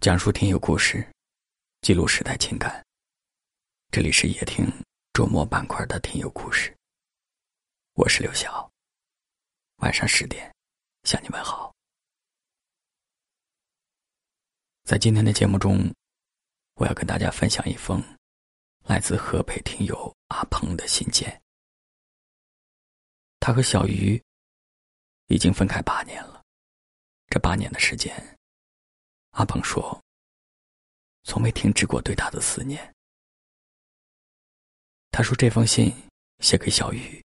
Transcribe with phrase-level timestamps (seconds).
[0.00, 1.06] 讲述听友故事，
[1.82, 2.82] 记录时代情感。
[3.90, 4.66] 这里是夜听
[5.12, 6.74] 周末板块的听友故事。
[7.92, 8.66] 我是刘晓。
[9.82, 10.50] 晚上十点，
[11.02, 11.70] 向你们好。
[14.84, 15.94] 在今天的节目中，
[16.76, 18.02] 我要跟大家分享一封
[18.86, 21.42] 来自河北听友阿鹏的信件。
[23.38, 24.18] 他和小鱼
[25.26, 26.42] 已经分开八年了，
[27.28, 28.38] 这八年的时间。
[29.30, 30.02] 阿鹏说
[31.24, 32.94] ：“从没停止过对他的思念。”
[35.12, 35.92] 他说：“这封信
[36.40, 37.24] 写给小雨，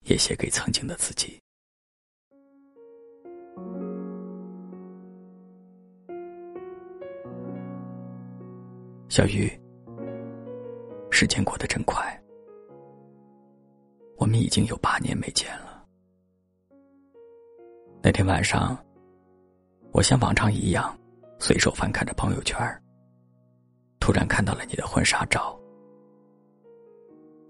[0.00, 1.40] 也写给曾经的自己。”
[9.08, 9.48] 小雨，
[11.10, 12.22] 时间过得真快，
[14.16, 15.86] 我们已经有八年没见了。
[18.02, 18.84] 那天晚上。
[19.92, 20.96] 我像往常一样，
[21.38, 22.56] 随手翻看着朋友圈
[23.98, 25.58] 突然看到了你的婚纱照。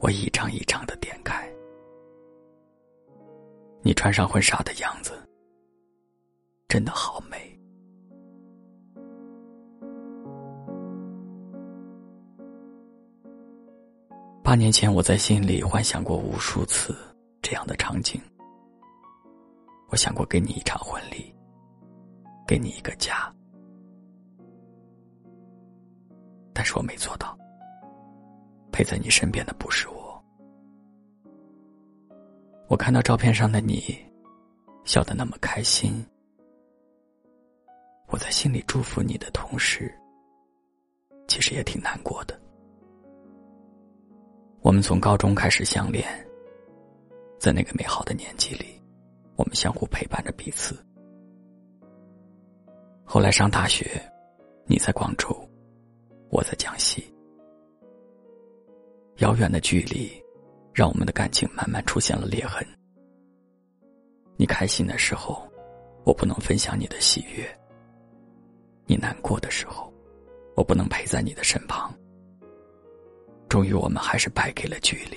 [0.01, 1.53] 我一张一张的点开，
[3.83, 5.13] 你穿上婚纱的样子，
[6.69, 7.37] 真的好美。
[14.43, 16.97] 八年前，我在心里幻想过无数次
[17.43, 18.19] 这样的场景。
[19.91, 21.35] 我想过给你一场婚礼。
[22.49, 23.31] 给你一个家，
[26.55, 27.39] 但是我没做到。
[28.73, 30.25] 陪在你身边的不是我。
[32.69, 33.95] 我看到照片上的你，
[34.85, 36.03] 笑得那么开心。
[38.07, 39.93] 我在心里祝福你的同时，
[41.27, 42.41] 其实也挺难过的。
[44.63, 46.09] 我们从高中开始相恋，
[47.39, 48.81] 在那个美好的年纪里，
[49.37, 50.83] 我们相互陪伴着彼此。
[53.11, 53.91] 后来上大学，
[54.67, 55.35] 你在广州，
[56.29, 57.03] 我在江西。
[59.17, 60.13] 遥远的距离，
[60.75, 62.63] 让我们的感情慢慢出现了裂痕。
[64.37, 65.43] 你开心的时候，
[66.05, 67.47] 我不能分享你的喜悦；
[68.85, 69.91] 你难过的时候，
[70.55, 71.91] 我不能陪在你的身旁。
[73.49, 75.17] 终于，我们还是败给了距离。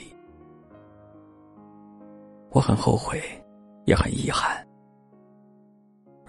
[2.52, 3.22] 我很后悔，
[3.86, 4.66] 也很遗憾。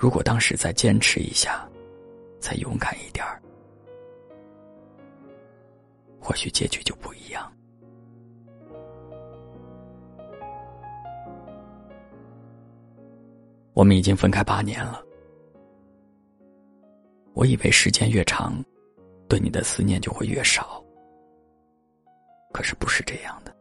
[0.02, 1.64] 如果当时再坚持一下，
[2.40, 3.40] 再勇敢一点儿，
[6.18, 7.48] 或许结局就不一样。
[13.74, 15.00] 我们已经分开八年了，
[17.34, 18.60] 我以为时间越长，
[19.28, 20.82] 对你的思念就会越少，
[22.52, 23.54] 可是不是这样的，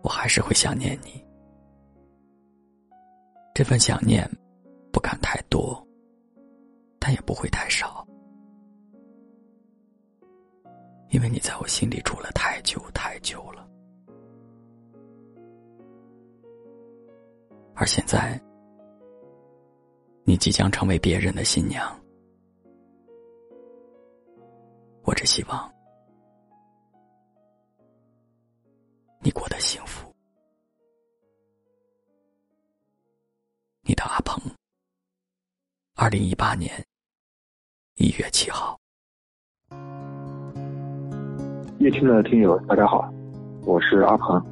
[0.00, 1.27] 我还是会想念你。
[3.58, 4.24] 这份想念，
[4.92, 5.84] 不敢太多，
[7.00, 8.06] 但也不会太少，
[11.10, 13.68] 因为你在我心里住了太久太久了。
[17.74, 18.40] 而现在，
[20.22, 22.00] 你即将成为别人的新娘，
[25.02, 25.68] 我只希望
[29.18, 30.07] 你过得幸福。
[36.08, 36.72] 二零一八年
[37.96, 38.78] 一月七号。
[41.80, 43.12] 夜听的听友，大家好，
[43.66, 44.42] 我是阿鹏。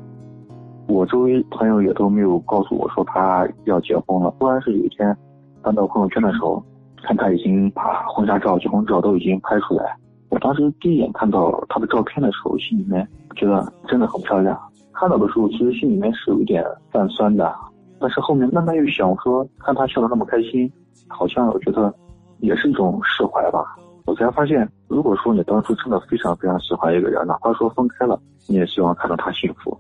[0.87, 4.31] 我周围朋友也都没有告诉我说他要结婚了。
[4.39, 5.17] 突然是有一天
[5.63, 6.63] 翻到朋友圈的时候，
[7.03, 9.97] 看他已经把婚纱照、结婚照都已经拍出来。
[10.29, 14.61] 我当时第一眼看到他的照片的时候，心里面觉得真的很漂亮。
[14.93, 16.63] 看到的时候，其实心里面是有一点
[16.93, 17.51] 泛酸的。
[17.99, 20.71] 但是后面慢慢又想说，看他笑得那么开心，
[21.09, 21.93] 好像我觉得
[22.39, 23.77] 也是一种释怀吧。
[24.05, 29.77] 我才发现，如果说你当初真的非常非常喜欢一个人，哪怕说分开了，你也希望看到他幸福。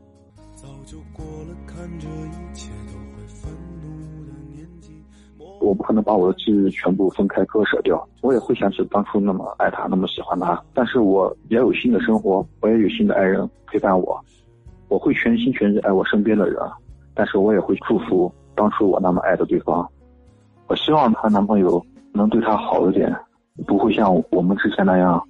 [5.60, 10.62] 我不可能把我的记忆全部分开割舍掉，我也会想起当初那么爱他，那么喜欢他。
[10.72, 14.20] 但是我也有新的生活，我也有新的爱人陪伴我，
[14.88, 16.60] 我会全心全意爱我身边的人。
[17.14, 19.88] 但是我也会祝福当初我那么爱的对方，
[20.68, 23.14] 我希望她男朋友能对她好一点，
[23.66, 25.22] 不会像我们之前那样，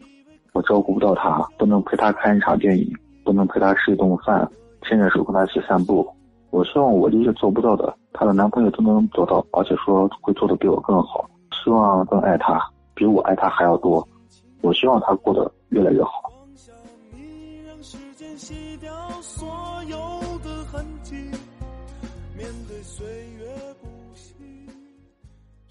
[0.53, 2.91] 我照顾不到她，不能陪她看一场电影，
[3.25, 4.49] 不能陪她吃一顿饭，
[4.83, 6.07] 牵着手跟她一起散步。
[6.51, 11.29] 我希望我这些做不到的，她的男朋友都能做到，而且说会做的比我更好。
[11.53, 12.59] 希望更爱她，
[12.95, 14.07] 比我爱她还要多。
[14.63, 16.33] 我希望她过得越来越好。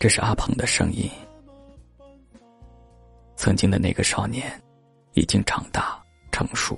[0.06, 1.10] 这是阿鹏的声音。
[3.36, 4.62] 曾经的那个少年，
[5.14, 6.00] 已经长大
[6.32, 6.78] 成熟，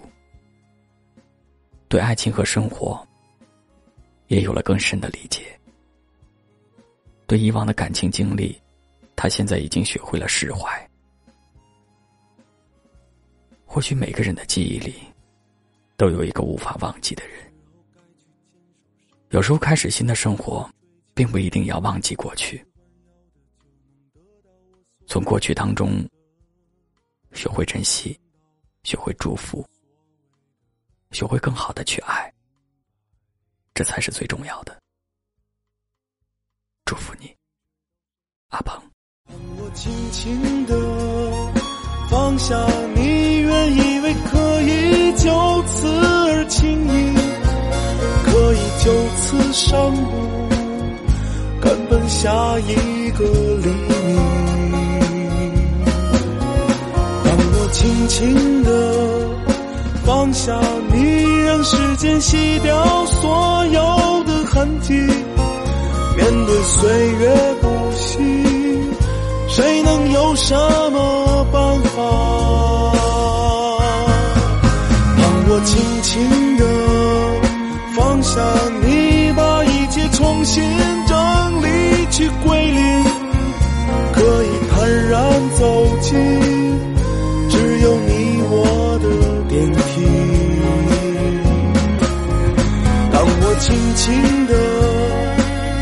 [1.90, 3.06] 对爱情和生活，
[4.28, 5.60] 也有了更深的理解。
[7.26, 8.58] 对以往的感情经历，
[9.14, 10.90] 他现在已经学会了释怀。
[13.66, 14.96] 或许每个人的记忆里，
[15.98, 17.54] 都有一个无法忘记的人。
[19.32, 20.66] 有时候开始新的生活，
[21.14, 22.66] 并不一定要忘记过去，
[25.18, 26.08] 从过去当中
[27.34, 28.16] 学会珍惜，
[28.84, 29.66] 学会祝福，
[31.10, 32.32] 学会更好的去爱，
[33.74, 34.80] 这才是最重要的。
[36.86, 37.36] 祝福你，
[38.50, 38.80] 阿鹏。
[39.58, 40.76] 我轻轻地
[42.12, 42.56] 放下
[42.94, 45.88] 你，原以为可以就此
[46.28, 47.16] 而轻易，
[48.24, 53.26] 可以就此上路，赶奔下一个
[53.64, 53.72] 黎
[54.06, 54.37] 明。
[58.18, 58.72] 轻轻地
[60.04, 60.60] 放下
[60.92, 68.18] 你，让时间洗掉所有的痕迹，面对岁月不息，
[69.48, 70.56] 谁能有什
[70.92, 72.02] 么办法？
[75.18, 76.66] 当我轻轻地
[77.96, 78.42] 放下
[78.82, 80.64] 你，把一切重新
[93.68, 94.54] 轻轻的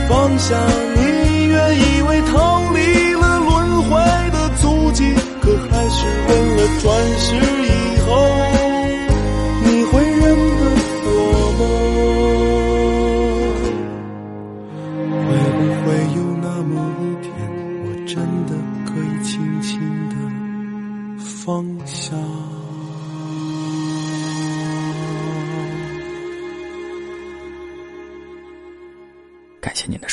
[0.10, 0.56] 放下
[0.96, 3.90] 你，原以为逃离了轮回
[4.32, 6.84] 的足迹，可还是为了转
[7.20, 7.30] 世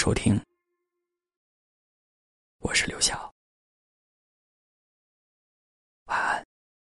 [0.02, 0.51] 收听。